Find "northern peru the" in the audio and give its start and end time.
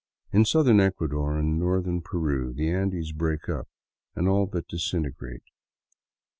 1.59-2.71